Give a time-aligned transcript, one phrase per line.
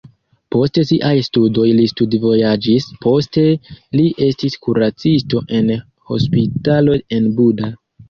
[0.53, 3.45] Post siaj studoj li studvojaĝis, poste
[4.01, 5.73] li estis kuracisto en
[6.15, 7.77] hospitalo en Buda.